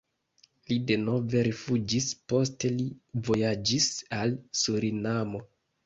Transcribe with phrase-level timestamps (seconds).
[0.71, 2.89] Li denove rifuĝis, poste li
[3.31, 5.49] vojaĝis al Surinamo.